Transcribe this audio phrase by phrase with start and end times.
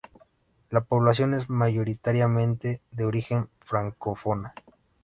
[0.71, 4.55] La población es mayoritariamente de origen francófona.